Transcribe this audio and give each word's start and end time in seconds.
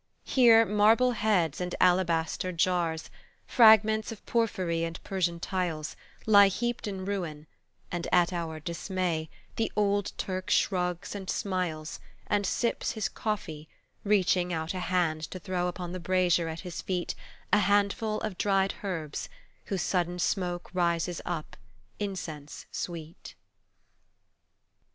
Here 0.25 0.65
marble 0.65 1.11
heads 1.11 1.61
and 1.61 1.75
alabaster 1.79 2.51
jars, 2.51 3.11
Fragments 3.45 4.11
of 4.11 4.25
porphyry 4.25 4.83
and 4.83 4.99
Persian 5.03 5.39
tiles, 5.39 5.95
Lie 6.25 6.47
heaped 6.47 6.87
in 6.87 7.05
ruin, 7.05 7.45
and 7.91 8.07
at 8.11 8.33
our 8.33 8.59
dismay 8.59 9.29
The 9.57 9.71
old 9.75 10.13
Turk 10.17 10.49
shrugs 10.49 11.13
and 11.13 11.29
smiles, 11.29 11.99
And 12.25 12.47
sips 12.47 12.93
his 12.93 13.09
coffee, 13.09 13.69
reaching 14.03 14.51
out 14.51 14.73
a 14.73 14.79
hand 14.79 15.21
To 15.29 15.37
throw 15.39 15.67
upon 15.67 15.91
the 15.91 15.99
brasier 15.99 16.47
at 16.47 16.61
his 16.61 16.81
feet 16.81 17.13
A 17.53 17.59
handful 17.59 18.19
of 18.21 18.39
dried 18.39 18.73
herbs, 18.83 19.29
whose 19.65 19.83
sudden 19.83 20.17
smoke 20.17 20.71
Rises 20.73 21.21
up 21.25 21.55
incense 21.99 22.65
sweet. 22.71 23.35